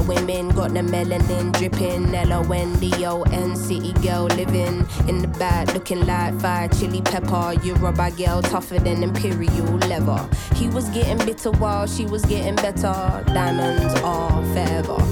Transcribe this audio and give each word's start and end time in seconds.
Women 0.00 0.48
got 0.50 0.72
the 0.72 0.80
melanin 0.80 1.52
dripping. 1.52 2.14
L-O-N-D-O-N 2.14 3.56
city 3.56 3.92
girl 3.94 4.24
living 4.24 4.86
in 5.08 5.18
the 5.18 5.28
back 5.38 5.72
looking 5.74 6.06
like 6.06 6.38
fire 6.40 6.68
chili 6.68 7.02
pepper. 7.02 7.54
Yoruba 7.62 8.10
girl 8.12 8.42
tougher 8.42 8.78
than 8.78 9.02
imperial 9.02 9.76
leather. 9.88 10.28
He 10.54 10.68
was 10.68 10.88
getting 10.90 11.18
bitter 11.26 11.50
while 11.52 11.86
she 11.86 12.06
was 12.06 12.24
getting 12.24 12.56
better. 12.56 13.24
Diamonds 13.26 13.94
are 14.02 14.42
forever. 14.54 15.11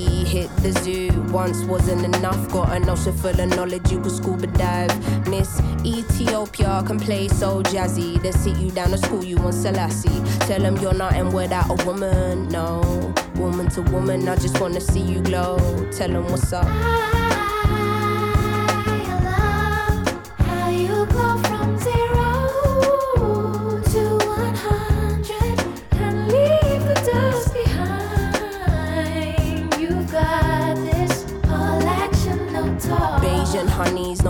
hit 0.31 0.49
the 0.63 0.71
zoo 0.81 1.09
once 1.33 1.61
wasn't 1.65 2.03
enough. 2.15 2.49
Got 2.51 2.71
an 2.75 2.89
ocean 2.89 3.13
full 3.13 3.37
of 3.37 3.49
knowledge, 3.49 3.91
you 3.91 3.99
could 3.99 4.13
scuba 4.13 4.47
dive. 4.47 4.93
Miss 5.27 5.59
Ethiopia 5.85 6.83
can 6.87 6.97
play 6.97 7.27
so 7.27 7.61
jazzy. 7.63 8.21
They 8.21 8.31
sit 8.31 8.55
you 8.57 8.71
down 8.71 8.91
to 8.91 8.97
school, 8.97 9.25
you 9.25 9.35
want 9.35 9.55
Selassie. 9.55 10.21
Tell 10.47 10.61
them 10.61 10.77
you're 10.77 10.93
not 10.93 11.11
nothing 11.11 11.33
without 11.33 11.69
a 11.69 11.85
woman, 11.85 12.47
no. 12.47 13.13
Woman 13.35 13.69
to 13.71 13.81
woman, 13.81 14.29
I 14.29 14.35
just 14.37 14.59
wanna 14.61 14.79
see 14.79 15.01
you 15.01 15.19
glow. 15.21 15.57
Tell 15.91 16.09
them 16.09 16.23
what's 16.31 16.53
up. 16.53 17.20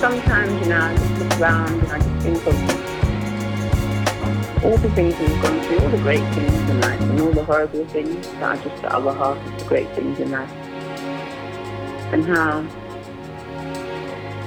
sometimes, 0.00 0.52
you 0.62 0.68
know, 0.70 0.80
I 0.80 0.96
just 0.96 1.12
look 1.20 1.40
around 1.40 1.78
and 1.78 1.92
I 1.92 1.98
just 1.98 2.24
think 2.24 2.46
of 2.46 2.54
all 4.64 4.78
the 4.78 4.90
things 4.92 5.18
we've 5.18 5.42
gone 5.42 5.60
through, 5.64 5.78
all 5.80 5.90
the 5.90 5.98
great 5.98 6.34
things 6.34 6.70
in 6.70 6.80
life, 6.80 7.00
and 7.02 7.20
all 7.20 7.32
the 7.32 7.44
horrible 7.44 7.84
things 7.88 8.26
that 8.26 8.42
are 8.42 8.56
just 8.56 8.80
the 8.80 8.94
other 8.94 9.12
half 9.12 9.36
of 9.36 9.58
the 9.58 9.64
great 9.66 9.90
things 9.94 10.18
in 10.18 10.30
life. 10.30 10.50
And 12.12 12.24
how 12.24 12.62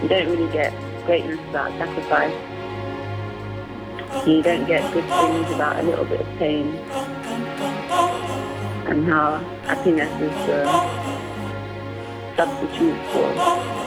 you 0.02 0.10
don't 0.10 0.28
really 0.28 0.52
get 0.52 0.74
greatness 1.06 1.40
without 1.46 1.72
sacrifice. 1.78 2.34
You 4.26 4.42
don't 4.42 4.66
get 4.66 4.92
good 4.92 5.06
things 5.06 5.50
without 5.50 5.80
a 5.80 5.84
little 5.84 6.06
bit 6.06 6.22
of 6.22 6.28
pain. 6.40 6.76
And 8.88 9.06
how 9.06 9.38
happiness 9.66 10.10
is 10.20 10.34
the 10.48 10.66
substitute 12.36 12.98
for 13.12 13.83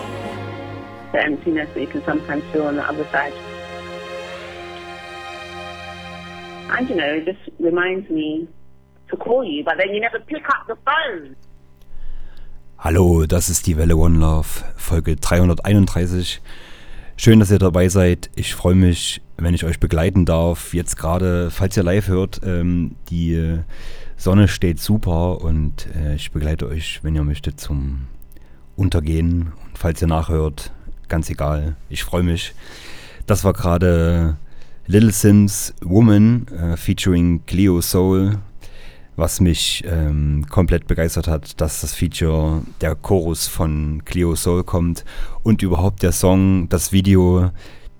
the 1.16 1.24
emptiness 1.24 1.68
that 1.74 1.90
can 1.90 2.04
sometimes 2.04 2.44
feel 2.52 2.66
on 2.66 2.76
the 2.76 2.86
other 2.86 3.06
side. 3.10 3.32
And 6.68 6.88
you 6.90 6.96
know, 6.96 7.20
just 7.20 7.40
reminds 7.58 8.10
me 8.10 8.48
to 9.10 9.16
call 9.16 9.44
you, 9.44 9.64
but 9.64 9.78
then 9.78 9.94
you 9.94 10.00
never 10.00 10.20
pick 10.20 10.46
up 10.48 10.66
the 10.66 10.76
phone. 10.84 11.36
Hallo, 12.78 13.24
das 13.26 13.48
ist 13.48 13.66
die 13.66 13.76
Welle 13.78 13.96
One 13.96 14.18
Love, 14.18 14.64
Folge 14.76 15.16
331. 15.16 16.42
Schön, 17.16 17.40
dass 17.40 17.50
ihr 17.50 17.58
dabei 17.58 17.88
seid. 17.88 18.30
Ich 18.34 18.54
freue 18.54 18.74
mich, 18.74 19.22
wenn 19.38 19.54
ich 19.54 19.64
euch 19.64 19.80
begleiten 19.80 20.26
darf. 20.26 20.74
Jetzt 20.74 20.96
gerade, 20.96 21.50
falls 21.50 21.76
ihr 21.78 21.82
live 21.82 22.08
hört, 22.08 22.42
ähm, 22.44 22.96
die 23.08 23.32
äh, 23.32 23.60
Sonne 24.18 24.48
steht 24.48 24.80
super 24.80 25.40
und 25.40 25.88
äh, 25.96 26.16
ich 26.16 26.30
begleite 26.30 26.68
euch, 26.68 27.00
wenn 27.02 27.14
ihr 27.14 27.24
möchtet, 27.24 27.58
zum 27.58 28.08
Untergehen. 28.76 29.54
Und 29.64 29.78
falls 29.78 30.02
ihr 30.02 30.08
nachhört, 30.08 30.72
ganz 31.08 31.30
egal. 31.30 31.76
Ich 31.88 32.04
freue 32.04 32.22
mich. 32.22 32.54
Das 33.26 33.44
war 33.44 33.52
gerade 33.52 34.36
Little 34.86 35.12
Sims 35.12 35.74
Woman 35.80 36.46
äh, 36.48 36.76
featuring 36.76 37.44
Cleo 37.46 37.80
Soul, 37.80 38.38
was 39.16 39.40
mich 39.40 39.82
ähm, 39.86 40.46
komplett 40.48 40.86
begeistert 40.86 41.26
hat, 41.26 41.60
dass 41.60 41.80
das 41.80 41.94
Feature, 41.94 42.62
der 42.80 42.94
Chorus 42.94 43.48
von 43.48 44.02
Cleo 44.04 44.36
Soul 44.36 44.62
kommt 44.62 45.04
und 45.42 45.62
überhaupt 45.62 46.02
der 46.02 46.12
Song, 46.12 46.68
das 46.68 46.92
Video, 46.92 47.50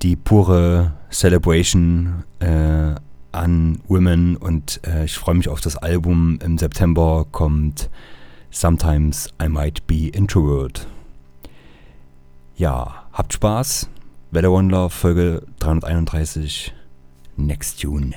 die 0.02 0.14
pure 0.14 0.93
Celebration 1.11 2.25
äh, 2.38 2.94
an 3.32 3.81
Women 3.88 4.37
und 4.37 4.81
äh, 4.87 5.05
ich 5.05 5.14
freue 5.14 5.35
mich 5.35 5.49
auf 5.49 5.61
das 5.61 5.76
Album. 5.76 6.38
Im 6.43 6.59
September 6.59 7.26
kommt 7.32 7.91
Sometimes 8.50 9.32
I 9.43 9.49
Might 9.49 9.87
Be 9.87 10.09
Introvert. 10.09 10.87
Ja, 12.58 13.06
habt 13.12 13.35
Spaß 13.35 13.91
Welle 14.31 14.50
One 14.50 14.70
Love, 14.70 14.88
Folge 14.88 15.43
331, 15.58 16.73
Next 17.37 17.82
Tune. 17.82 18.14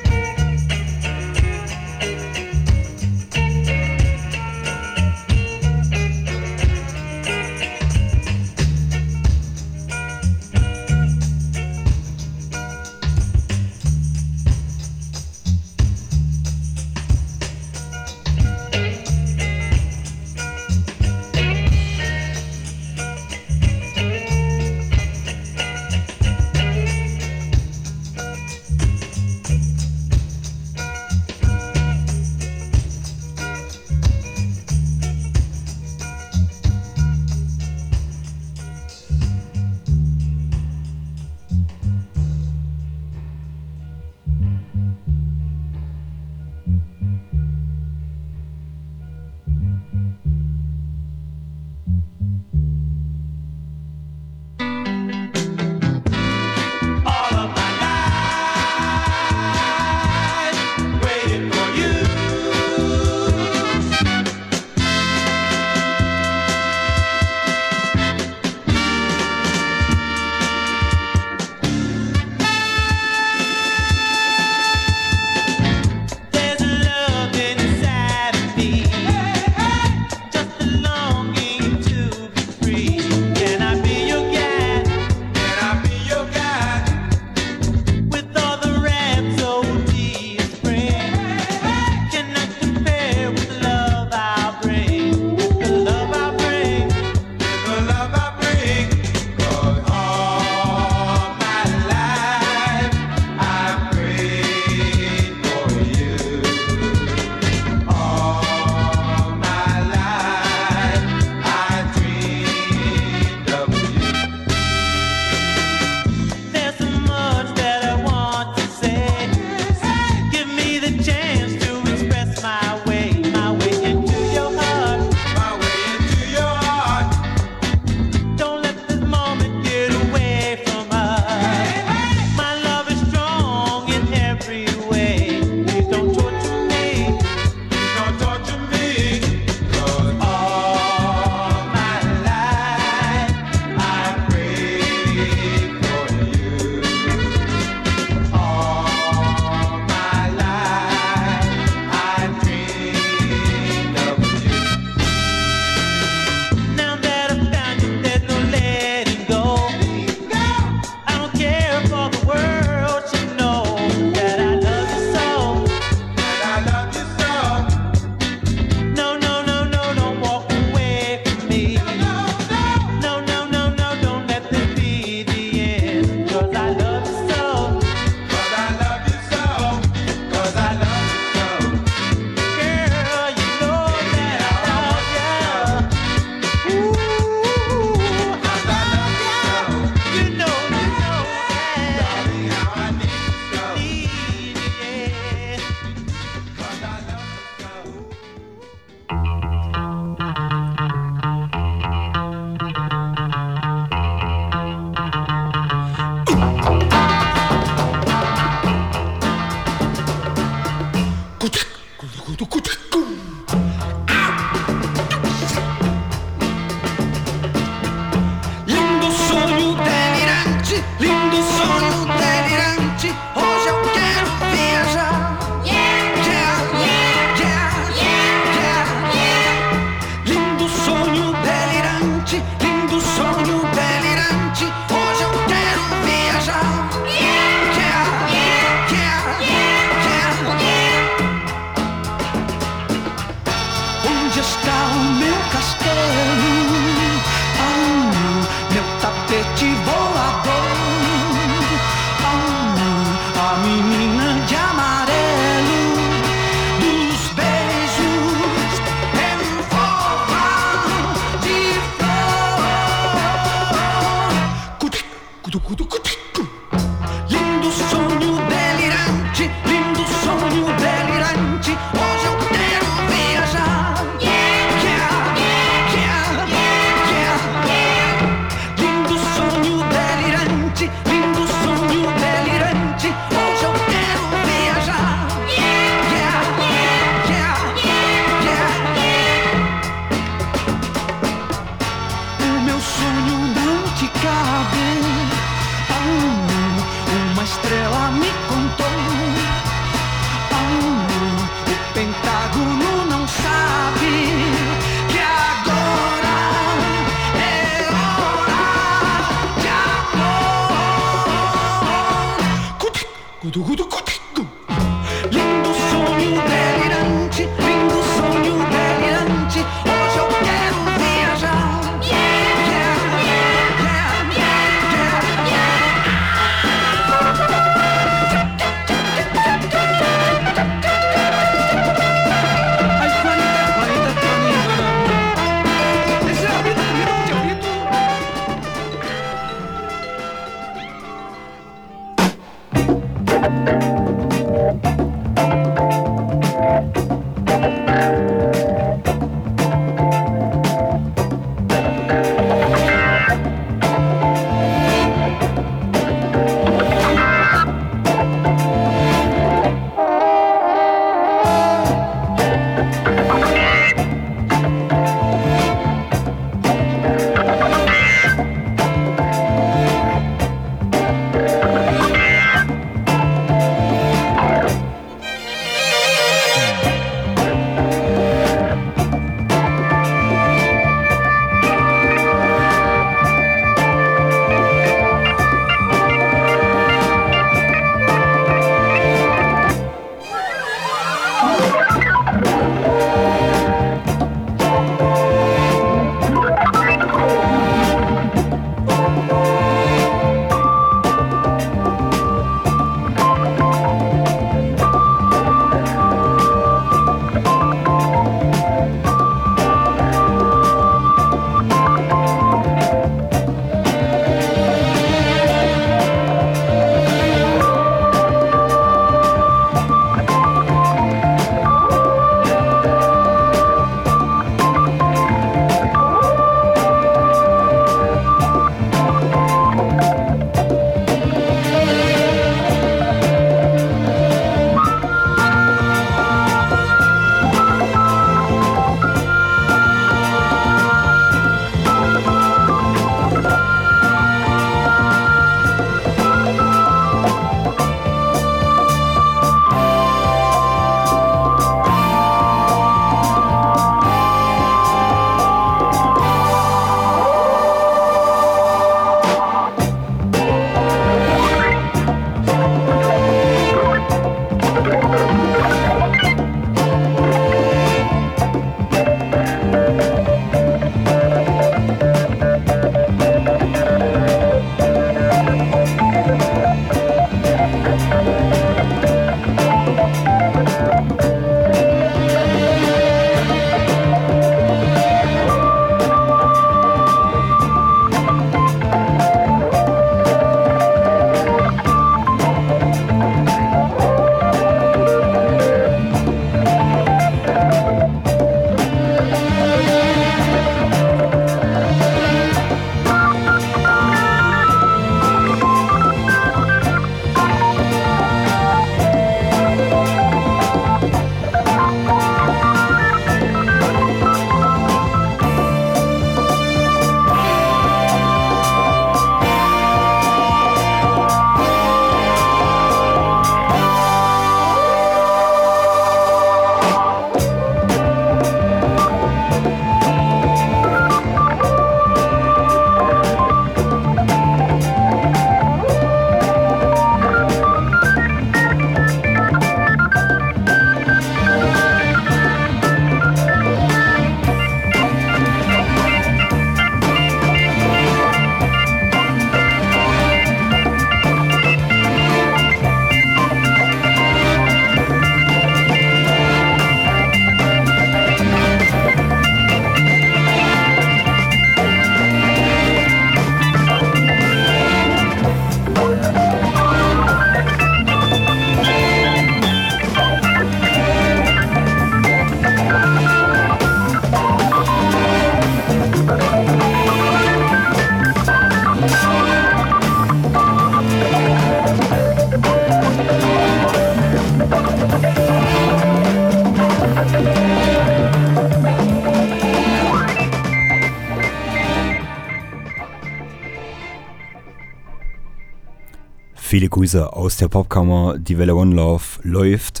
Grüße 596.96 597.30
aus 597.34 597.58
der 597.58 597.68
Popkammer. 597.68 598.38
Die 598.38 598.56
Welle 598.56 598.74
One 598.74 598.94
Love 598.94 599.22
läuft 599.42 600.00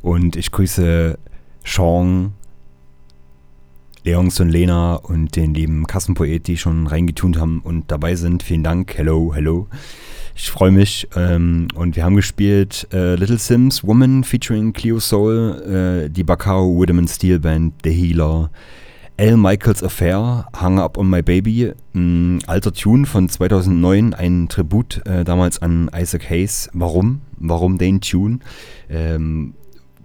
und 0.00 0.36
ich 0.36 0.52
grüße 0.52 1.18
Sean, 1.64 2.34
Leons 4.04 4.38
und 4.38 4.50
Lena 4.50 4.94
und 4.94 5.34
den 5.34 5.54
lieben 5.54 5.88
Kassenpoet, 5.88 6.46
die 6.46 6.56
schon 6.56 6.86
reingetunt 6.86 7.40
haben 7.40 7.62
und 7.64 7.90
dabei 7.90 8.14
sind. 8.14 8.44
Vielen 8.44 8.62
Dank. 8.62 8.96
Hello, 8.96 9.34
hello. 9.34 9.66
Ich 10.36 10.48
freue 10.48 10.70
mich. 10.70 11.08
Ähm, 11.16 11.66
und 11.74 11.96
wir 11.96 12.04
haben 12.04 12.14
gespielt 12.14 12.86
äh, 12.92 13.16
Little 13.16 13.38
Sims 13.38 13.82
Woman 13.82 14.22
featuring 14.22 14.72
Cleo 14.72 15.00
Soul, 15.00 16.04
äh, 16.06 16.10
die 16.10 16.22
Bacao 16.22 16.76
Woodman 16.76 17.08
Steel 17.08 17.40
Band, 17.40 17.74
The 17.82 17.90
Healer, 17.90 18.50
Al 19.18 19.38
Michaels 19.38 19.82
Affair, 19.82 20.46
Hang 20.54 20.78
Up 20.78 20.98
on 20.98 21.08
My 21.08 21.22
Baby, 21.22 21.72
ein 21.94 22.40
alter 22.46 22.74
Tune 22.74 23.06
von 23.06 23.30
2009, 23.30 24.12
ein 24.12 24.48
Tribut 24.50 25.00
äh, 25.06 25.24
damals 25.24 25.62
an 25.62 25.90
Isaac 25.96 26.28
Hayes. 26.28 26.68
Warum? 26.74 27.22
Warum 27.38 27.78
den 27.78 28.02
Tune? 28.02 28.40
Ähm, 28.90 29.54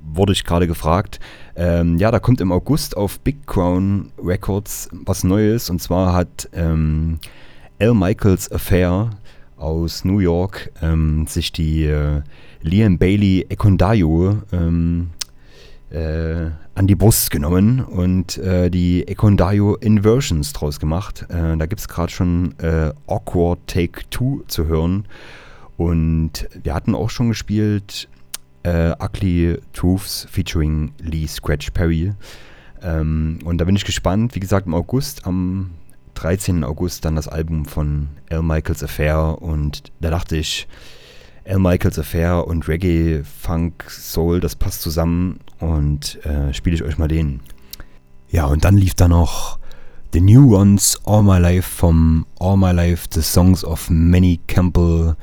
wurde 0.02 0.32
ich 0.32 0.46
gerade 0.46 0.66
gefragt. 0.66 1.20
Ähm, 1.58 1.98
ja, 1.98 2.10
da 2.10 2.20
kommt 2.20 2.40
im 2.40 2.54
August 2.54 2.96
auf 2.96 3.20
Big 3.20 3.46
Crown 3.48 4.14
Records 4.18 4.88
was 4.94 5.26
Neues 5.26 5.70
und 5.70 5.82
zwar 5.82 6.14
hat 6.14 6.48
ähm, 6.54 7.20
Al 7.80 7.94
Michaels 7.94 8.50
Affair 8.50 9.10
aus 9.58 10.06
New 10.06 10.20
York 10.20 10.72
ähm, 10.82 11.28
sich 11.28 11.52
die 11.52 11.84
äh, 11.84 12.22
Liam 12.62 12.98
Bailey 12.98 13.46
Ekondayo 13.50 14.38
ähm, 14.54 15.10
äh, 15.92 16.52
an 16.76 16.88
die 16.88 16.96
Brust 16.96 17.32
genommen 17.32 17.82
und 17.82 18.38
äh, 18.38 18.70
die 18.70 19.08
Ekondayo 19.08 19.76
Inversions 19.76 20.54
draus 20.54 20.80
gemacht. 20.80 21.26
Äh, 21.30 21.58
da 21.58 21.66
gibt 21.66 21.82
es 21.82 21.88
gerade 21.88 22.12
schon 22.12 22.56
äh, 22.60 22.92
Awkward 23.08 23.60
Take 23.68 24.02
2 24.10 24.46
zu 24.48 24.66
hören. 24.66 25.06
Und 25.78 26.48
wir 26.64 26.74
hatten 26.74 26.96
auch 26.96 27.10
schon 27.10 27.30
gespielt 27.30 28.08
äh, 28.64 28.92
Ugly 29.00 29.60
Truths 29.74 30.28
featuring 30.30 30.94
Lee 31.00 31.28
Scratch 31.28 31.72
Perry. 31.72 32.14
Ähm, 32.82 33.40
und 33.44 33.58
da 33.60 33.66
bin 33.66 33.76
ich 33.76 33.86
gespannt. 33.86 34.36
Wie 34.36 34.40
gesagt, 34.40 34.68
im 34.68 34.74
August, 34.74 35.26
am 35.26 35.72
13. 36.16 36.64
August, 36.64 37.06
dann 37.06 37.16
das 37.16 37.28
Album 37.28 37.66
von 37.66 38.10
Al 38.30 38.44
Michaels 38.44 38.84
Affair. 38.84 39.42
Und 39.42 39.92
da 40.00 40.10
dachte 40.10 40.38
ich, 40.38 40.68
Al 41.46 41.60
Michaels 41.60 41.98
Affair 41.98 42.48
und 42.48 42.68
Reggae, 42.68 43.24
Funk, 43.24 43.90
Soul, 43.90 44.40
das 44.40 44.56
passt 44.56 44.82
zusammen 44.82 45.40
und 45.60 46.24
äh, 46.26 46.54
spiele 46.54 46.76
ich 46.76 46.84
euch 46.84 46.98
mal 46.98 47.08
den. 47.08 47.42
Ja, 48.30 48.46
und 48.46 48.64
dann 48.64 48.78
lief 48.78 48.94
da 48.94 49.08
noch 49.08 49.60
The 50.14 50.22
New 50.22 50.56
Ones 50.56 51.00
All 51.06 51.24
My 51.24 51.40
Life 51.40 51.70
vom 51.70 52.26
All 52.40 52.58
My 52.58 52.72
Life 52.72 53.08
The 53.12 53.22
Songs 53.22 53.64
of 53.64 53.90
Manny 53.90 54.40
Campbell 54.48 55.16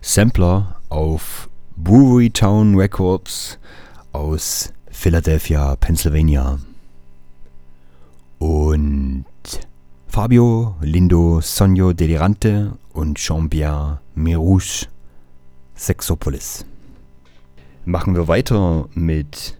Sampler 0.00 0.76
auf 0.88 1.48
Brewery 1.76 2.30
Town 2.30 2.76
Records 2.76 3.58
aus 4.12 4.72
Philadelphia, 4.90 5.76
Pennsylvania. 5.76 6.58
Und 8.38 9.24
Fabio, 10.06 10.76
Lindo, 10.80 11.40
Sonio 11.42 11.92
Delirante 11.92 12.78
und 12.94 13.18
Jean-Pierre 13.18 14.00
Merouche 14.14 14.86
Sexopolis. 15.76 16.64
Machen 17.84 18.16
wir 18.16 18.26
weiter 18.26 18.88
mit 18.94 19.58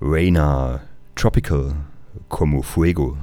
Reina 0.00 0.80
Tropical 1.14 1.72
Como 2.28 2.62
Fuego. 2.62 3.16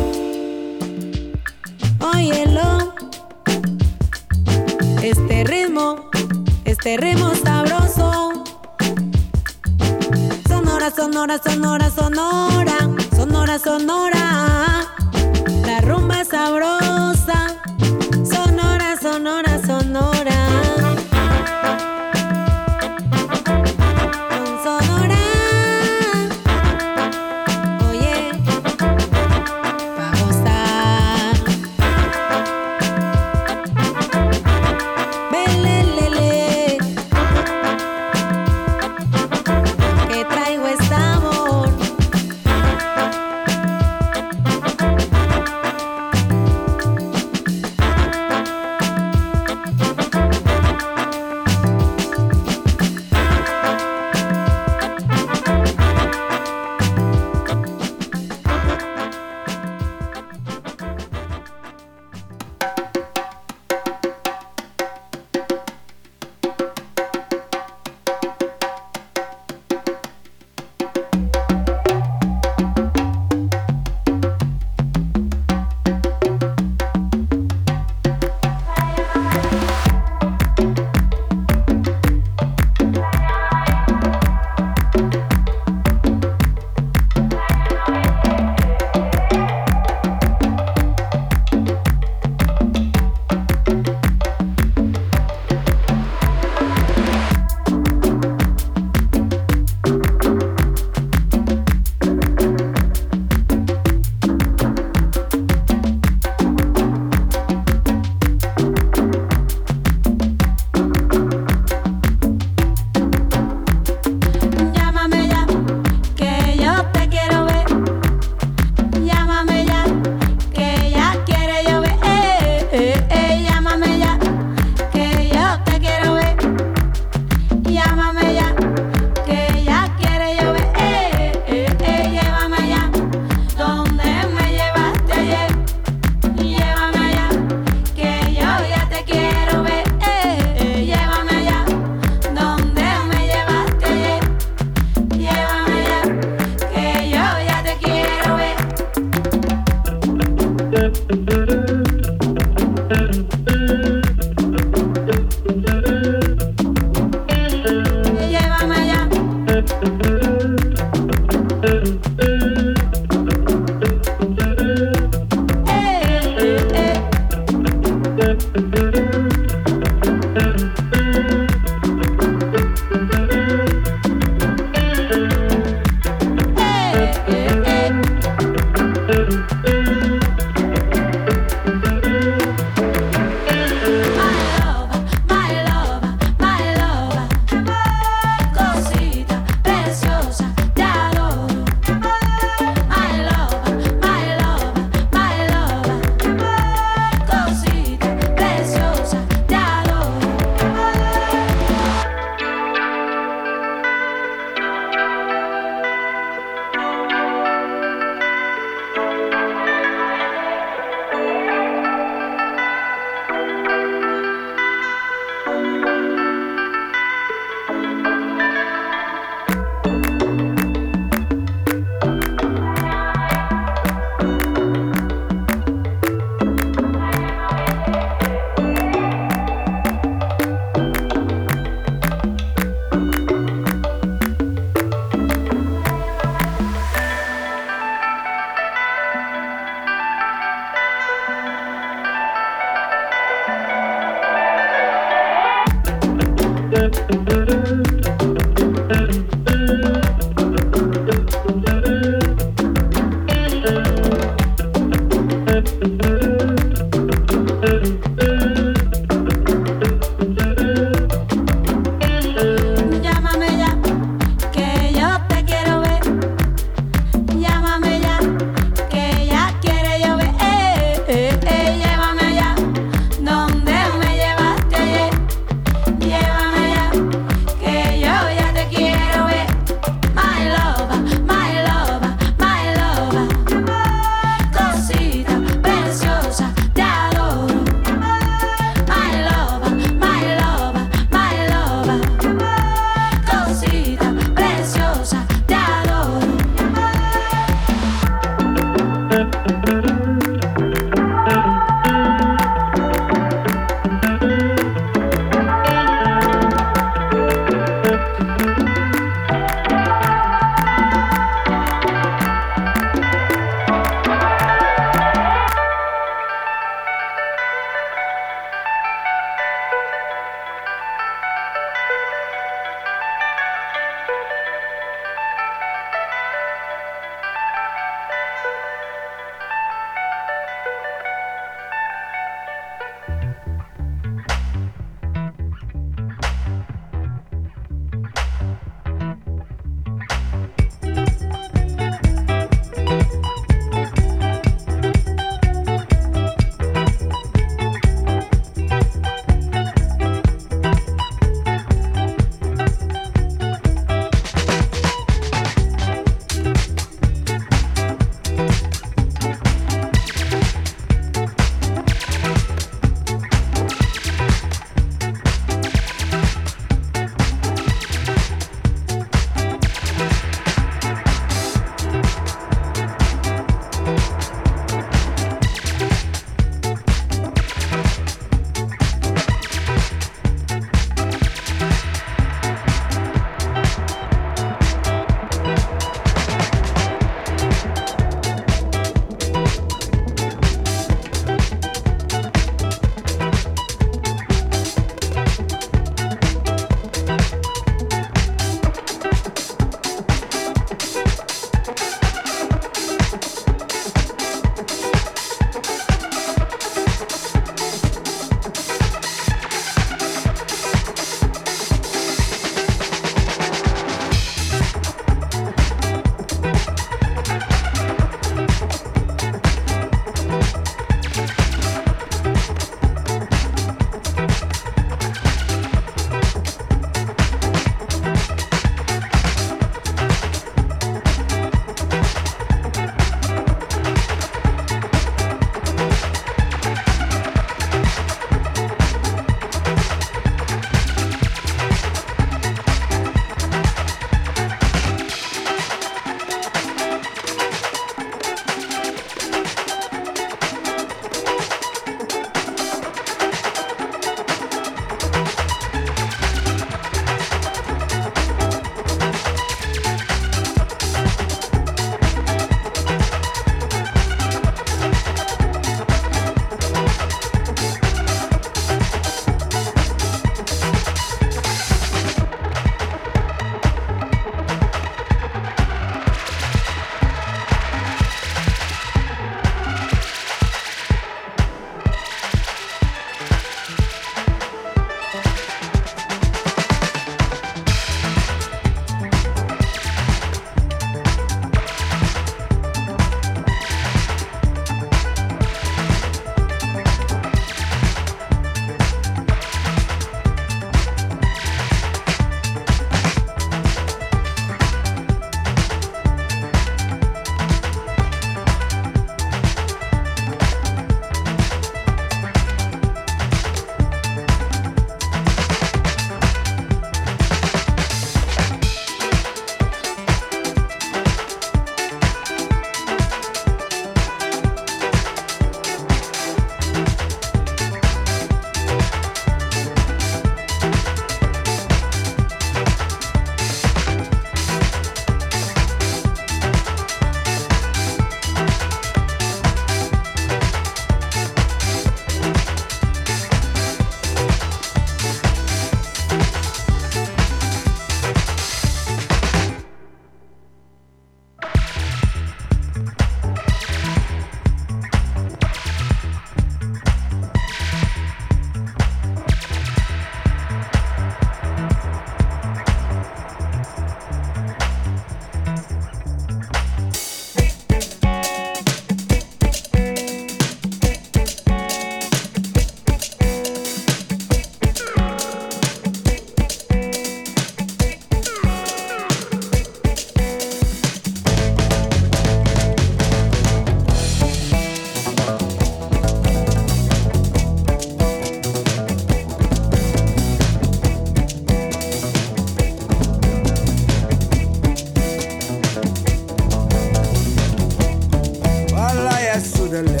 girl 599.71 600.00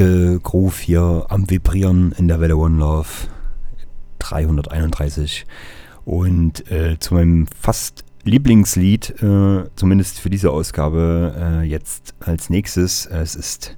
Tropical 0.00 0.40
Groove 0.42 0.80
hier 0.80 1.26
am 1.28 1.50
Vibrieren 1.50 2.12
in 2.12 2.26
der 2.26 2.40
Welle 2.40 2.56
One 2.56 2.78
Love 2.78 3.28
331. 4.20 5.44
Und 6.06 6.70
äh, 6.70 6.98
zu 6.98 7.12
meinem 7.12 7.46
fast 7.46 8.06
Lieblingslied, 8.24 9.22
äh, 9.22 9.64
zumindest 9.76 10.18
für 10.18 10.30
diese 10.30 10.52
Ausgabe, 10.52 11.34
äh, 11.38 11.62
jetzt 11.64 12.14
als 12.20 12.48
nächstes. 12.48 13.04
Es 13.04 13.34
ist 13.34 13.76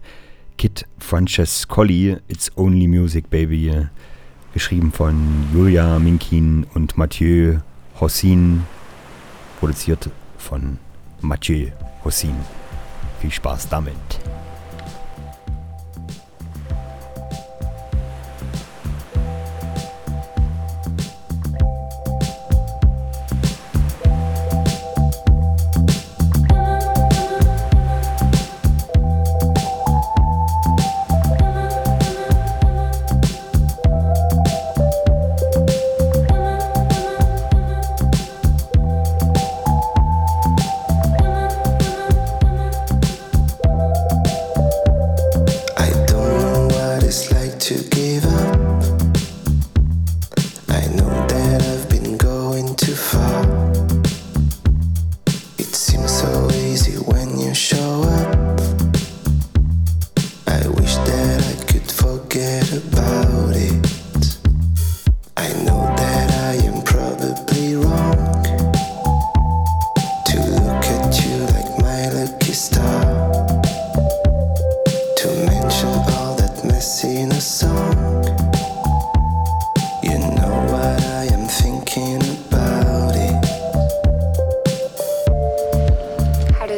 Kid 0.59 0.87
Francescoli, 0.99 2.19
It's 2.29 2.57
Only 2.57 2.87
Music 2.87 3.29
Baby, 3.29 3.89
geschrieben 4.55 4.93
von 4.93 5.17
Julia 5.53 5.99
Minkin 5.99 6.67
und 6.75 6.97
Mathieu 6.97 7.59
Hossin, 8.01 8.63
produziert 9.59 10.09
von 10.39 10.79
Mathieu 11.21 11.71
Hossin. 12.05 12.37
Viel 13.21 13.33
Spaß 13.33 13.69
damit. 13.69 13.97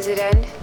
does 0.05 0.19
it 0.19 0.19
end? 0.19 0.54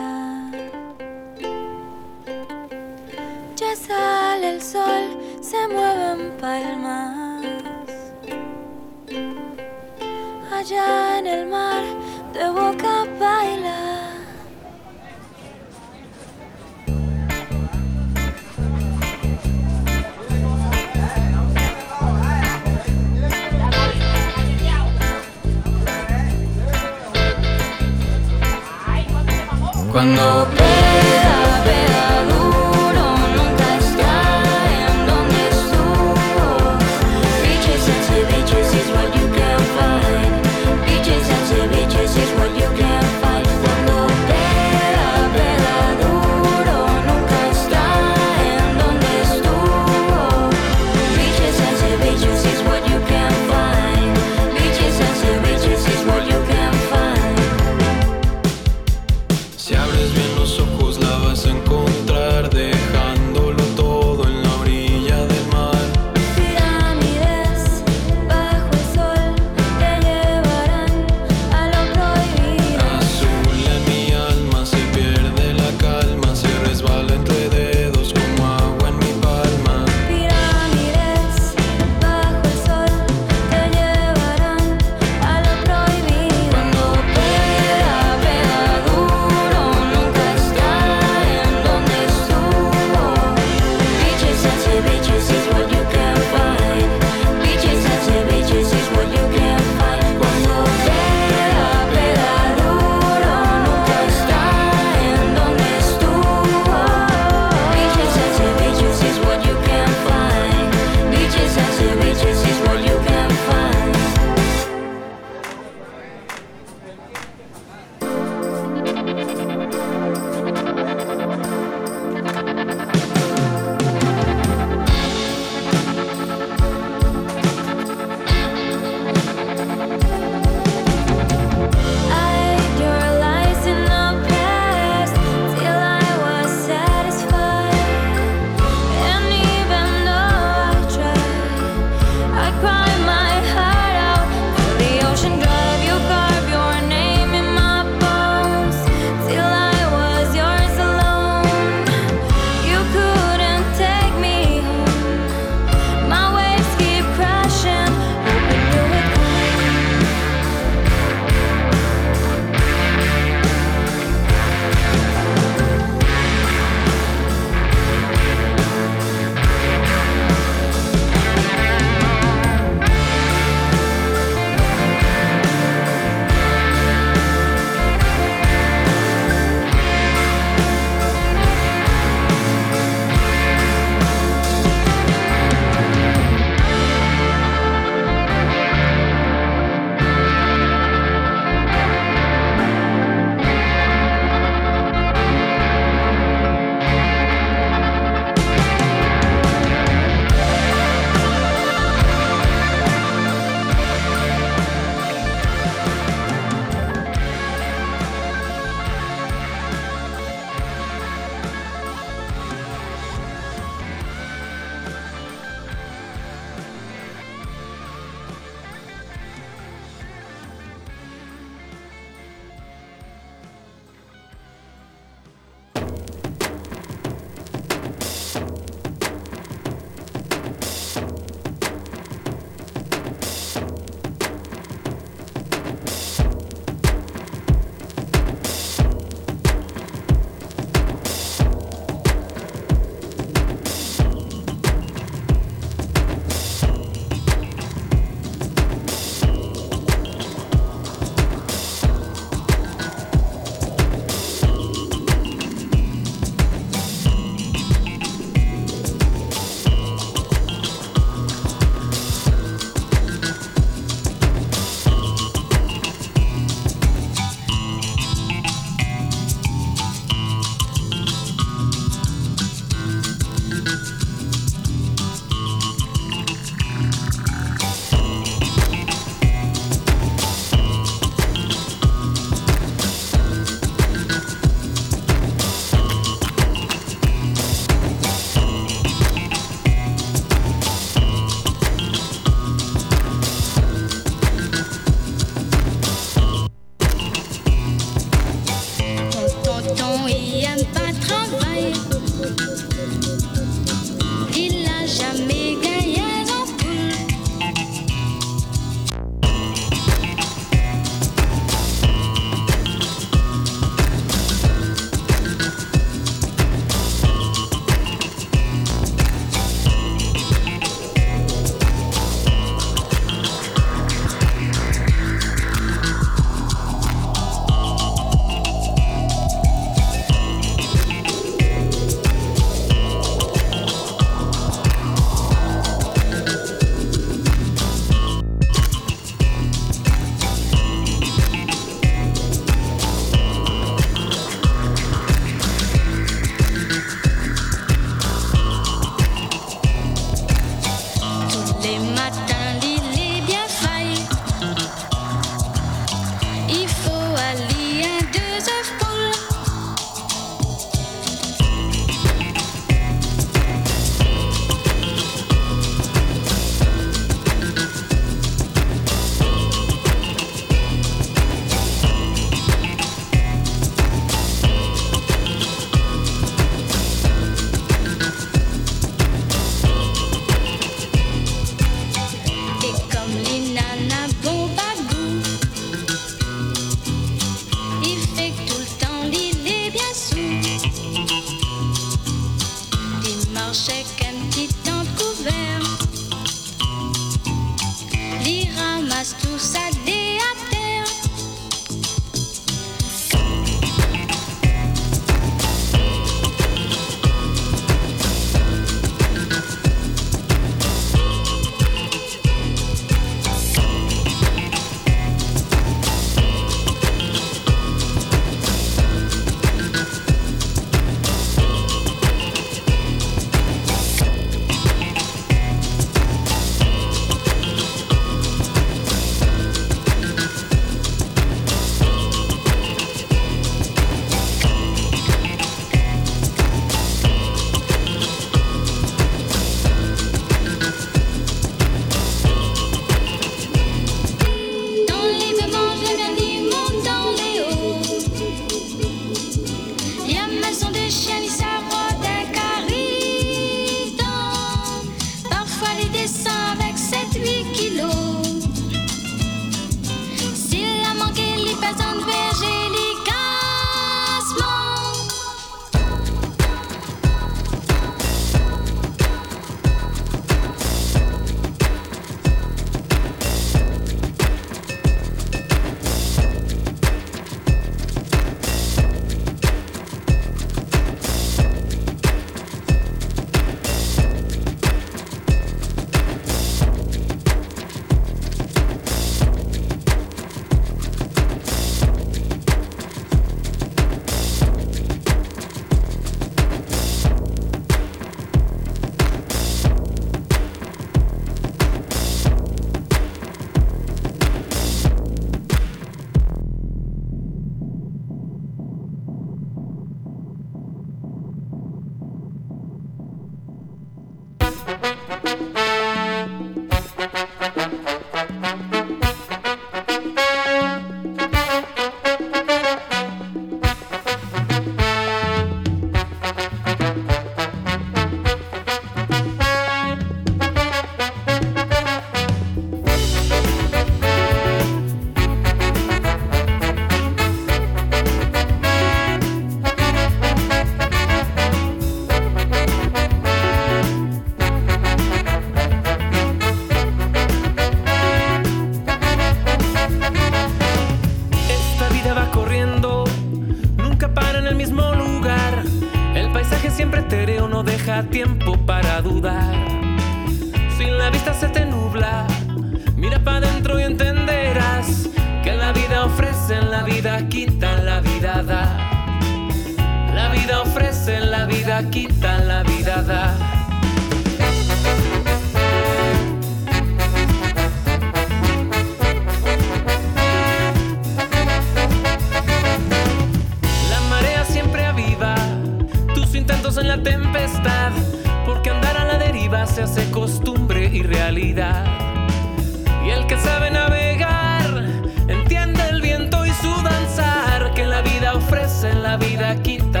Aqui 599.51 599.79
tá. 599.91 600.00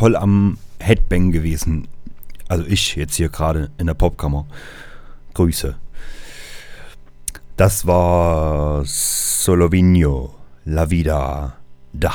voll 0.00 0.16
am 0.16 0.56
Headbang 0.78 1.30
gewesen. 1.30 1.86
Also 2.48 2.64
ich 2.64 2.96
jetzt 2.96 3.16
hier 3.16 3.28
gerade 3.28 3.70
in 3.76 3.86
der 3.86 3.92
Popkammer. 3.92 4.46
Grüße. 5.34 5.76
Das 7.58 7.86
war 7.86 8.82
Solovino, 8.86 10.32
La 10.64 10.88
Vida, 10.88 11.52
da. 11.92 12.14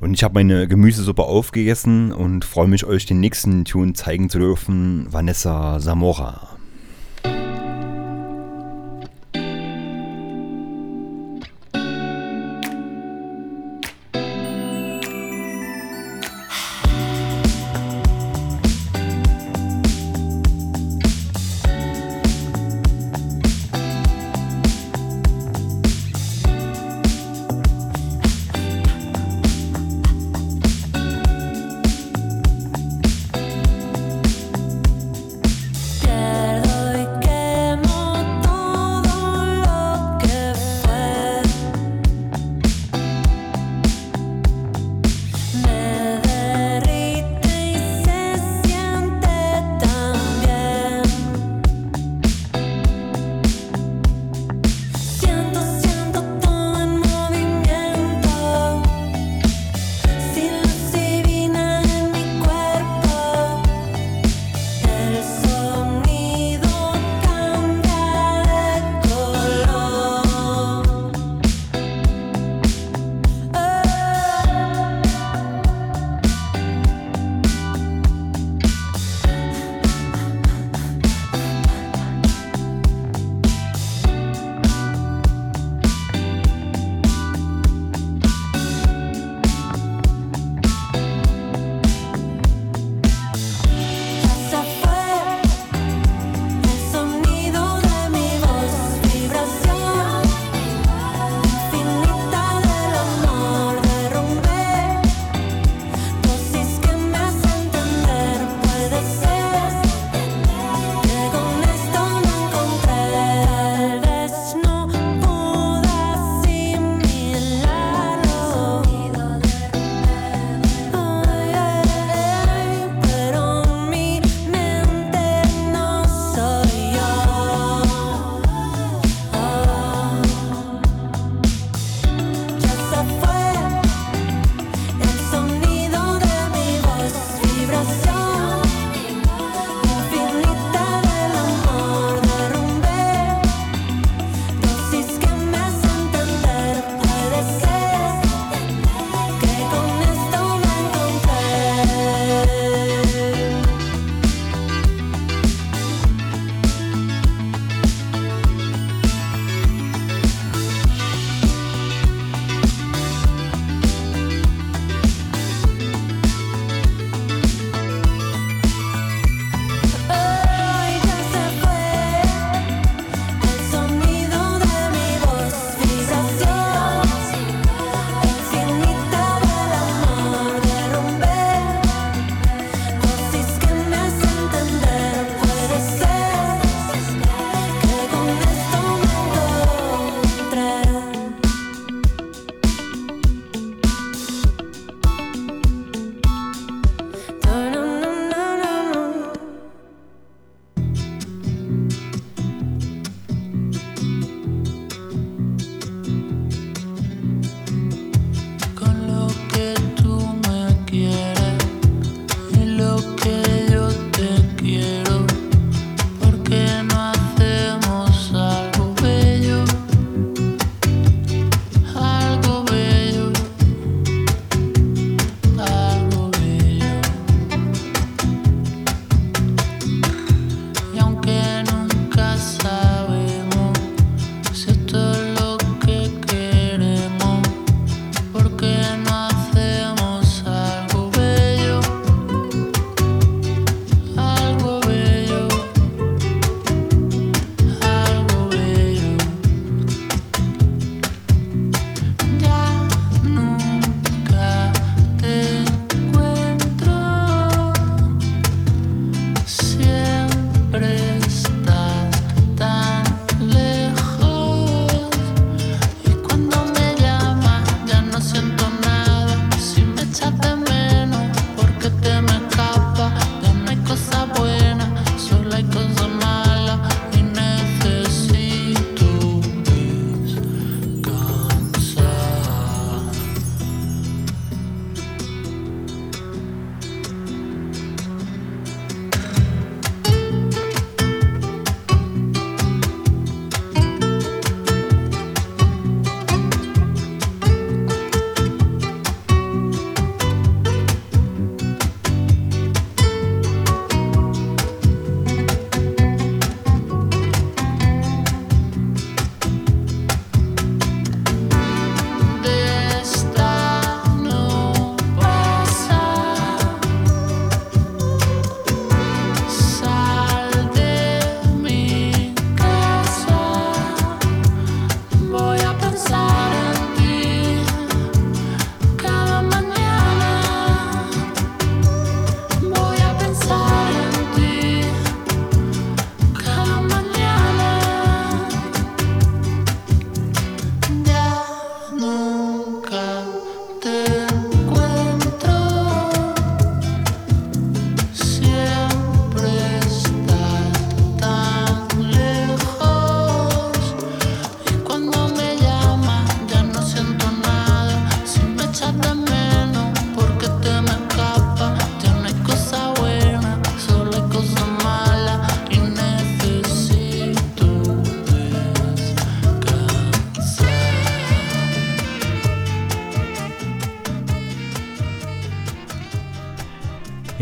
Und 0.00 0.12
ich 0.12 0.22
habe 0.22 0.34
meine 0.34 0.68
Gemüsesuppe 0.68 1.22
aufgegessen 1.22 2.12
und 2.12 2.44
freue 2.44 2.68
mich, 2.68 2.84
euch 2.84 3.06
den 3.06 3.20
nächsten 3.20 3.64
Tune 3.64 3.94
zeigen 3.94 4.28
zu 4.28 4.40
dürfen, 4.40 5.10
Vanessa 5.10 5.78
Zamora. 5.80 6.43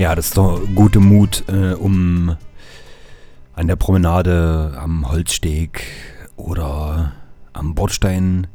Ja, 0.02 0.16
das 0.16 0.30
ist 0.30 0.36
doch 0.36 0.60
gute 0.74 0.98
Mut, 0.98 1.44
äh, 1.46 1.74
um 1.74 2.34
an 3.54 3.68
der 3.68 3.76
Promenade, 3.76 4.76
am 4.76 5.08
Holzsteg 5.08 5.84
oder 6.34 7.12
am 7.52 7.76
Bordstein 7.76 8.48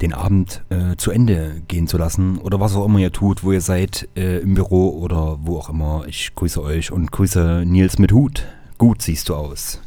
den 0.00 0.14
Abend 0.14 0.64
äh, 0.70 0.96
zu 0.96 1.10
Ende 1.10 1.60
gehen 1.68 1.86
zu 1.86 1.98
lassen 1.98 2.38
oder 2.38 2.60
was 2.60 2.74
auch 2.74 2.86
immer 2.86 2.98
ihr 2.98 3.12
tut, 3.12 3.44
wo 3.44 3.52
ihr 3.52 3.60
seid, 3.60 4.08
äh, 4.16 4.38
im 4.38 4.54
Büro 4.54 4.88
oder 4.98 5.38
wo 5.42 5.58
auch 5.58 5.68
immer. 5.68 6.04
Ich 6.08 6.34
grüße 6.34 6.62
euch 6.62 6.92
und 6.92 7.12
grüße 7.12 7.64
Nils 7.66 7.98
mit 7.98 8.12
Hut. 8.12 8.46
Gut 8.78 9.02
siehst 9.02 9.28
du 9.28 9.34
aus. 9.34 9.82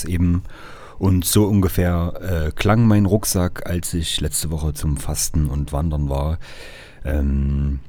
das 0.00 0.04
eben. 0.08 0.42
Und 0.98 1.24
so 1.24 1.46
ungefähr 1.46 2.12
äh, 2.20 2.50
klang 2.52 2.86
mein 2.86 3.06
Rucksack, 3.06 3.66
als 3.66 3.94
ich 3.94 4.20
letzte 4.20 4.50
Woche 4.50 4.74
zum 4.74 4.98
Fasten 4.98 5.46
und 5.46 5.72
Wandern 5.72 6.10
war. 6.10 6.38
Ähm, 7.04 7.80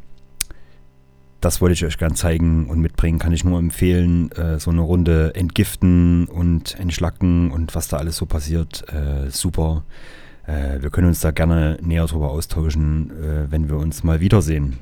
das 1.42 1.60
wollte 1.60 1.74
ich 1.74 1.84
euch 1.84 1.98
gern 1.98 2.16
zeigen 2.16 2.70
und 2.70 2.80
mitbringen. 2.80 3.20
Kann 3.20 3.34
ich 3.34 3.44
nur 3.44 3.60
empfehlen, 3.60 4.32
äh, 4.32 4.60
so 4.60 4.72
eine 4.72 4.82
Runde 4.82 5.36
entgiften 5.36 6.28
und 6.28 6.80
entschlacken 6.80 7.52
und 7.52 7.76
was 7.76 7.90
da 7.90 7.98
alles 7.98 8.16
so 8.16 8.26
passiert. 8.26 8.86
Äh, 8.94 9.30
super. 9.30 9.84
Äh, 10.46 10.82
wir 10.82 10.90
können 10.90 11.08
uns 11.08 11.20
da 11.20 11.32
gerne 11.32 11.78
näher 11.82 12.06
drüber 12.06 12.30
austauschen, 12.30 13.12
äh, 13.12 13.52
wenn 13.52 13.68
wir 13.68 13.78
uns 13.78 14.04
mal 14.04 14.22
wiedersehen. 14.22 14.78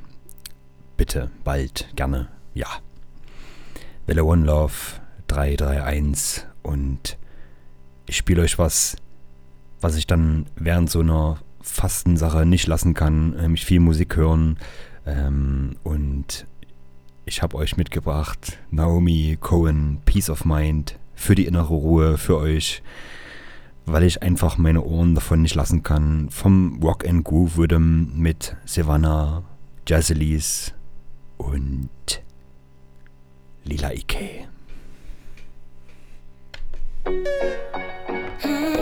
Bitte, 0.97 1.31
bald, 1.43 1.89
gerne, 1.95 2.27
ja. 2.53 2.67
Welle 4.05 4.25
One 4.25 4.45
Love 4.45 4.73
331 5.27 6.45
und 6.61 7.18
ich 8.09 8.17
spiele 8.17 8.41
euch 8.41 8.57
was, 8.57 8.97
was 9.81 9.95
ich 9.95 10.07
dann 10.07 10.47
während 10.55 10.89
so 10.89 11.01
einer 11.01 11.37
Fastensache 11.61 12.45
nicht 12.45 12.65
lassen 12.65 12.95
kann, 12.95 13.31
nämlich 13.31 13.65
viel 13.65 13.79
Musik 13.79 14.15
hören. 14.15 14.57
Ähm, 15.05 15.75
und 15.83 16.47
ich 17.25 17.43
habe 17.43 17.55
euch 17.55 17.77
mitgebracht 17.77 18.57
Naomi 18.71 19.37
Cohen, 19.39 20.01
Peace 20.05 20.31
of 20.31 20.43
Mind, 20.43 20.97
für 21.13 21.35
die 21.35 21.45
innere 21.45 21.73
Ruhe, 21.73 22.17
für 22.17 22.37
euch, 22.37 22.81
weil 23.85 24.03
ich 24.03 24.23
einfach 24.23 24.57
meine 24.57 24.83
Ohren 24.83 25.13
davon 25.13 25.43
nicht 25.43 25.55
lassen 25.55 25.83
kann. 25.83 26.29
Vom 26.31 26.81
Rock 26.81 27.07
and 27.07 27.23
Groove 27.23 27.59
Rhythm 27.59 28.07
mit 28.15 28.55
Savannah, 28.65 29.43
Jazzelis 29.87 30.73
und 31.37 31.89
Lila 33.63 33.93
Ike. 33.93 34.47
Mm-hmm. 38.41 38.78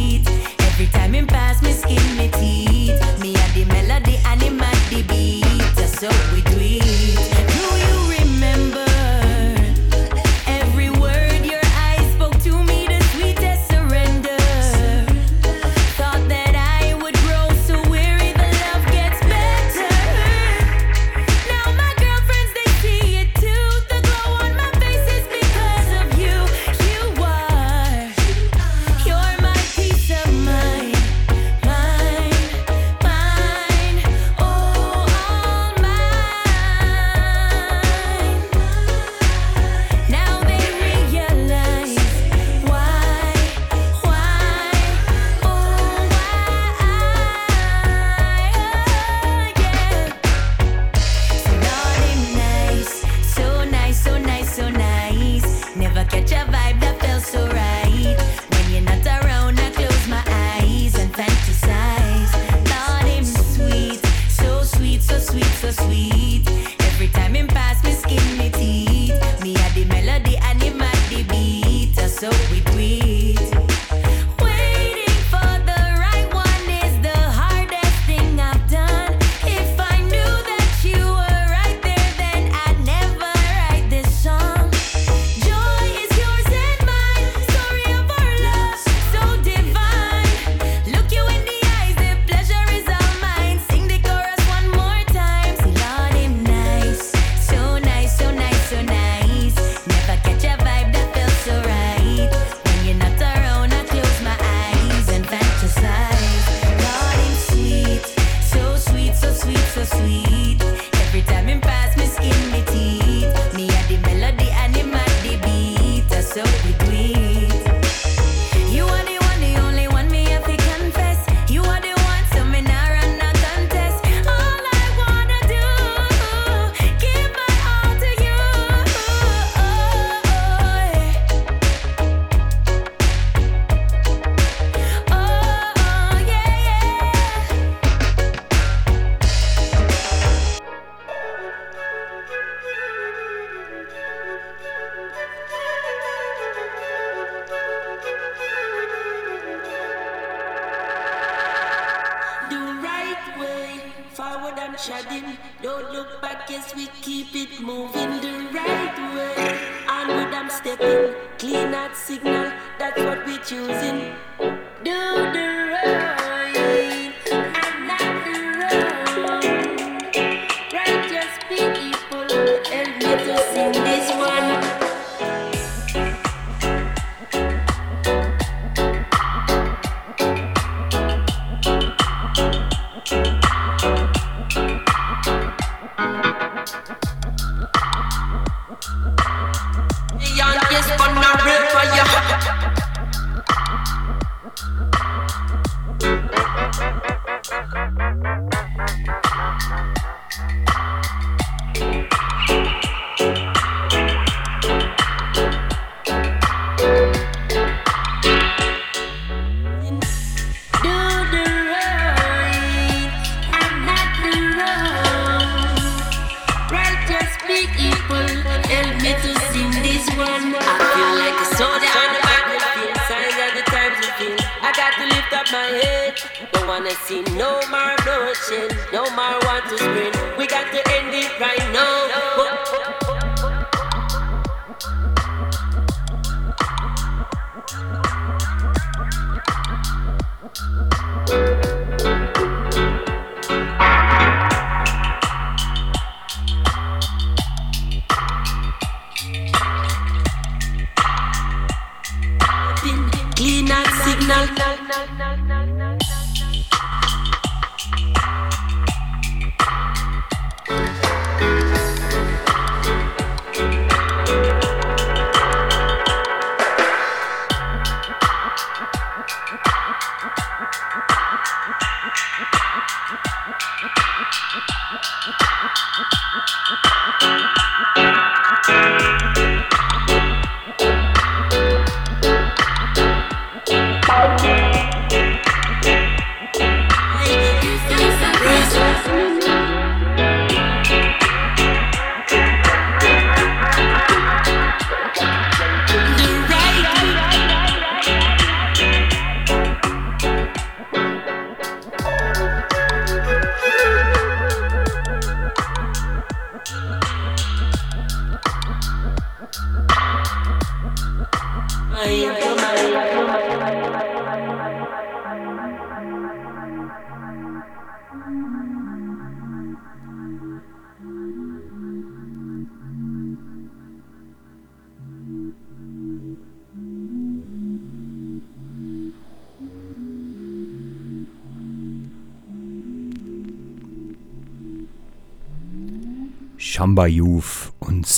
beat. 0.00 0.28
Every 0.68 0.86
time 0.86 1.12
him 1.12 1.26
pass 1.26 1.62
me 1.62 1.72
skin 1.72 2.04
me 2.16 2.28
teeth. 2.40 3.00
Me 3.20 3.34
and 3.42 3.52
the 3.54 3.64
melody 3.74 4.16
and 4.26 4.42
him 4.42 4.60
at 4.60 4.80
the 4.90 5.02
beat. 5.10 5.68
Just 5.76 6.00
so 6.00 6.08
we 6.32 6.40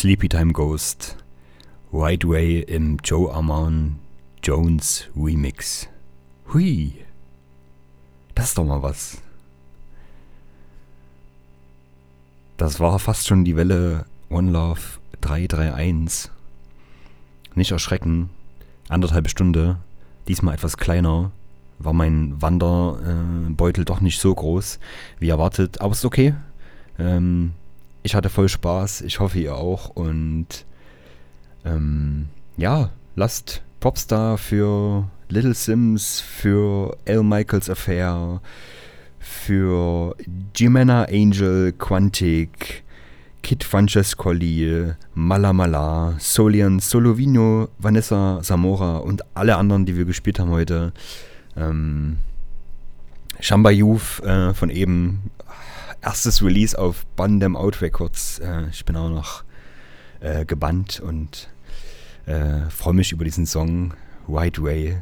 Sleepy 0.03 0.29
Time 0.29 0.53
Ghost. 0.53 1.17
Right 1.93 2.27
Way 2.27 2.63
im 2.63 2.97
Joe 3.05 3.33
Armand 3.33 4.01
Jones 4.43 5.05
Remix. 5.15 5.87
Hui. 6.53 6.95
Das 8.35 8.47
ist 8.47 8.59
doch 8.59 8.65
mal 8.65 8.83
was. 8.83 9.19
Das 12.57 12.81
war 12.81 12.99
fast 12.99 13.29
schon 13.29 13.45
die 13.45 13.55
Welle 13.55 14.07
One 14.29 14.51
Love 14.51 14.81
331. 15.21 16.33
Nicht 17.55 17.71
erschrecken. 17.71 18.31
Anderthalb 18.89 19.31
Stunde. 19.31 19.77
Diesmal 20.27 20.55
etwas 20.55 20.79
kleiner. 20.79 21.31
War 21.79 21.93
mein 21.93 22.43
Wanderbeutel 22.43 23.85
doch 23.85 24.01
nicht 24.01 24.21
so 24.21 24.35
groß 24.35 24.81
wie 25.21 25.29
erwartet. 25.29 25.81
Aber 25.81 25.93
ist 25.93 26.05
okay. 26.05 26.35
Ähm, 26.99 27.53
ich 28.03 28.15
hatte 28.15 28.29
voll 28.29 28.49
Spaß. 28.49 29.03
Ich 29.03 29.21
hoffe, 29.21 29.39
ihr 29.39 29.57
auch. 29.57 29.91
Und 29.91 30.65
ähm, 31.65 32.29
ja, 32.57 32.91
lasst 33.17 33.63
Popstar 33.81 34.39
für 34.39 35.09
Little 35.29 35.55
Sims, 35.55 36.21
für 36.21 36.97
L. 37.05 37.23
Michaels 37.23 37.71
Affair, 37.71 38.41
für 39.19 40.17
Jimena 40.55 41.05
Angel, 41.05 41.73
Quantic, 41.73 42.83
Kid 43.43 43.65
Francescoli, 43.65 44.93
Mala 45.15 45.53
Mala, 45.53 46.15
Solian 46.19 46.81
Solovino, 46.81 47.69
Vanessa 47.79 48.41
Zamora 48.43 48.99
und 48.99 49.23
alle 49.35 49.57
anderen, 49.57 49.87
die 49.87 49.97
wir 49.97 50.05
gespielt 50.05 50.39
haben 50.39 50.51
heute. 50.51 50.93
Ähm, 51.57 52.19
Shamba 53.41 53.71
Youth 53.71 54.21
äh, 54.25 54.55
von 54.55 54.71
eben. 54.71 55.31
Erstes 56.03 56.43
Release 56.43 56.77
auf 56.77 57.07
Bandem 57.15 57.55
Out 57.57 57.81
Records. 57.81 58.41
Äh, 58.41 58.69
ich 58.71 58.85
bin 58.85 58.97
auch 58.97 59.09
noch 59.09 59.45
äh, 60.19 60.45
gebannt 60.45 60.99
und 60.99 61.49
äh, 62.27 62.69
freue 62.71 62.95
mich 62.95 63.13
über 63.13 63.25
diesen 63.25 63.47
Song 63.47 63.95
White 64.27 64.61
Way, 64.65 64.99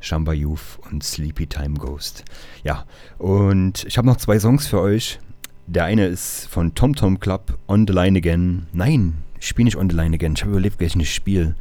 Shamba 0.00 0.32
Youth 0.32 0.80
und 0.90 1.04
Sleepy 1.04 1.46
Time 1.46 1.78
Ghost. 1.78 2.24
Ja, 2.64 2.86
und 3.18 3.84
ich 3.84 3.98
habe 3.98 4.08
noch 4.08 4.16
zwei 4.16 4.40
Songs 4.40 4.66
für 4.66 4.80
euch. 4.80 5.20
Der 5.68 5.84
eine 5.84 6.06
ist 6.06 6.48
von 6.48 6.74
Tom 6.74 6.96
Tom 6.96 7.20
Club, 7.20 7.56
On 7.68 7.86
the 7.86 7.92
Line 7.92 8.18
Again. 8.18 8.66
Nein, 8.72 9.18
ich 9.38 9.46
spiele 9.46 9.66
nicht 9.66 9.76
On 9.76 9.88
the 9.88 9.94
Line 9.94 10.14
Again. 10.16 10.32
Ich 10.34 10.42
habe 10.42 10.50
überlegt, 10.50 10.80
welchen 10.80 11.00
ich 11.00 11.14
spiele. 11.14 11.54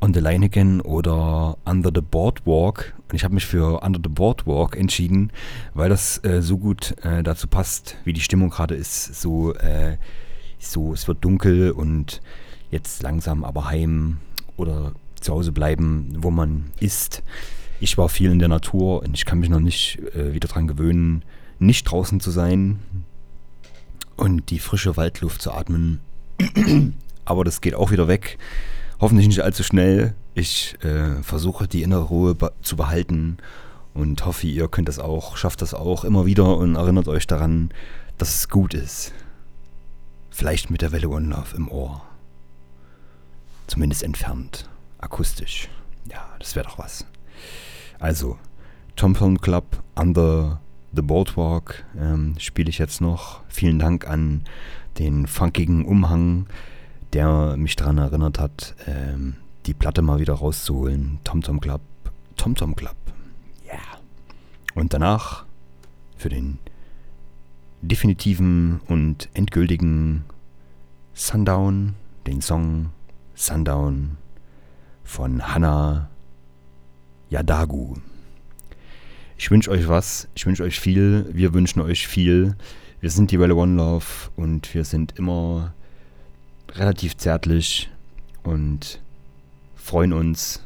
On 0.00 0.12
the 0.12 0.20
Line 0.20 0.44
Again 0.44 0.80
oder 0.80 1.56
Under 1.64 1.90
the 1.94 2.00
Boardwalk. 2.00 2.94
Und 3.08 3.14
ich 3.14 3.24
habe 3.24 3.34
mich 3.34 3.46
für 3.46 3.82
Under 3.82 4.00
the 4.02 4.08
Boardwalk 4.08 4.76
entschieden, 4.76 5.32
weil 5.74 5.88
das 5.88 6.22
äh, 6.24 6.42
so 6.42 6.58
gut 6.58 6.94
äh, 7.02 7.22
dazu 7.22 7.46
passt, 7.48 7.96
wie 8.04 8.12
die 8.12 8.20
Stimmung 8.20 8.50
gerade 8.50 8.74
ist. 8.74 9.20
So, 9.20 9.54
äh, 9.54 9.96
so, 10.58 10.92
es 10.92 11.08
wird 11.08 11.24
dunkel 11.24 11.70
und 11.70 12.20
jetzt 12.70 13.02
langsam 13.02 13.44
aber 13.44 13.70
heim 13.70 14.18
oder 14.56 14.92
zu 15.20 15.32
Hause 15.32 15.52
bleiben, 15.52 16.14
wo 16.18 16.30
man 16.30 16.72
ist. 16.80 17.22
Ich 17.80 17.98
war 17.98 18.08
viel 18.08 18.30
in 18.30 18.38
der 18.38 18.48
Natur 18.48 19.02
und 19.02 19.14
ich 19.14 19.24
kann 19.24 19.38
mich 19.38 19.50
noch 19.50 19.60
nicht 19.60 19.98
äh, 20.14 20.32
wieder 20.32 20.48
dran 20.48 20.66
gewöhnen, 20.66 21.24
nicht 21.58 21.84
draußen 21.84 22.20
zu 22.20 22.30
sein 22.30 22.80
und 24.16 24.50
die 24.50 24.58
frische 24.58 24.96
Waldluft 24.96 25.42
zu 25.42 25.52
atmen. 25.52 26.00
aber 27.24 27.44
das 27.44 27.60
geht 27.60 27.74
auch 27.74 27.90
wieder 27.90 28.08
weg. 28.08 28.38
Hoffentlich 29.00 29.26
nicht 29.26 29.42
allzu 29.42 29.62
schnell. 29.62 30.14
Ich 30.34 30.76
äh, 30.82 31.22
versuche 31.22 31.68
die 31.68 31.82
innere 31.82 32.04
Ruhe 32.04 32.34
be 32.34 32.52
zu 32.62 32.76
behalten 32.76 33.38
und 33.94 34.24
hoffe, 34.24 34.46
ihr 34.46 34.68
könnt 34.68 34.88
das 34.88 34.98
auch, 34.98 35.36
schafft 35.36 35.62
das 35.62 35.74
auch 35.74 36.04
immer 36.04 36.26
wieder 36.26 36.56
und 36.56 36.76
erinnert 36.76 37.08
euch 37.08 37.26
daran, 37.26 37.70
dass 38.18 38.34
es 38.34 38.48
gut 38.48 38.74
ist. 38.74 39.12
Vielleicht 40.30 40.70
mit 40.70 40.82
der 40.82 40.92
Welle 40.92 41.08
One 41.08 41.28
Love 41.28 41.56
im 41.56 41.68
Ohr. 41.68 42.02
Zumindest 43.66 44.02
entfernt. 44.02 44.68
Akustisch. 44.98 45.68
Ja, 46.10 46.28
das 46.38 46.54
wäre 46.54 46.66
doch 46.66 46.78
was. 46.78 47.06
Also, 47.98 48.38
Tom 48.96 49.14
Film 49.14 49.40
Club, 49.40 49.82
Under 49.94 50.60
the 50.94 51.02
Boardwalk 51.02 51.84
ähm, 51.98 52.34
spiele 52.38 52.70
ich 52.70 52.78
jetzt 52.78 53.00
noch. 53.00 53.40
Vielen 53.48 53.78
Dank 53.78 54.06
an 54.08 54.44
den 54.98 55.26
funkigen 55.26 55.84
Umhang, 55.84 56.46
der 57.16 57.56
mich 57.56 57.76
daran 57.76 57.96
erinnert 57.96 58.38
hat, 58.38 58.74
ähm, 58.86 59.36
die 59.64 59.72
Platte 59.72 60.02
mal 60.02 60.20
wieder 60.20 60.34
rauszuholen. 60.34 61.18
Tom 61.24 61.40
Tom 61.40 61.60
Club, 61.60 61.80
Tom 62.36 62.54
Tom 62.54 62.76
Club. 62.76 62.96
Ja. 63.64 63.72
Yeah. 63.72 63.80
Und 64.74 64.92
danach 64.92 65.46
für 66.18 66.28
den 66.28 66.58
definitiven 67.80 68.80
und 68.86 69.30
endgültigen 69.32 70.24
Sundown, 71.14 71.94
den 72.26 72.42
Song 72.42 72.90
Sundown 73.34 74.18
von 75.02 75.54
Hannah 75.54 76.10
Yadagu. 77.30 77.94
Ich 79.38 79.50
wünsche 79.50 79.70
euch 79.70 79.88
was, 79.88 80.28
ich 80.34 80.44
wünsche 80.44 80.64
euch 80.64 80.78
viel, 80.78 81.30
wir 81.32 81.54
wünschen 81.54 81.80
euch 81.80 82.06
viel. 82.06 82.56
Wir 83.00 83.08
sind 83.08 83.30
die 83.30 83.40
Welle 83.40 83.54
One 83.54 83.76
Love 83.76 84.04
und 84.36 84.74
wir 84.74 84.84
sind 84.84 85.18
immer 85.18 85.72
relativ 86.78 87.16
zärtlich 87.16 87.90
und 88.42 89.00
freuen 89.74 90.12
uns, 90.12 90.62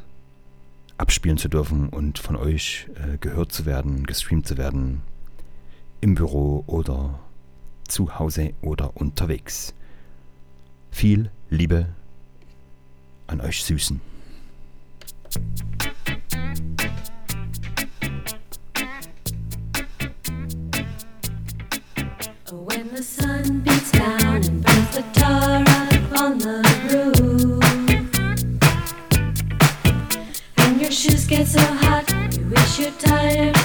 abspielen 0.97 1.37
zu 1.37 1.47
dürfen 1.47 1.89
und 1.89 2.19
von 2.19 2.35
euch 2.35 2.87
äh, 2.95 3.17
gehört 3.17 3.51
zu 3.51 3.65
werden, 3.65 4.05
gestreamt 4.05 4.47
zu 4.47 4.57
werden, 4.57 5.01
im 6.01 6.15
Büro 6.15 6.63
oder 6.67 7.19
zu 7.87 8.19
Hause 8.19 8.53
oder 8.61 8.95
unterwegs. 8.95 9.73
Viel 10.91 11.31
Liebe 11.49 11.87
an 13.27 13.41
euch 13.41 13.63
Süßen. 13.63 14.01
When 22.67 22.95
the 22.95 23.03
sun 23.03 23.63
beats 23.63 23.91
down. 23.91 24.20
It's 31.41 31.53
so 31.53 31.59
hot, 31.59 32.37
you 32.37 32.45
wish 32.49 32.77
you're 32.77 32.91
tired. 32.99 33.60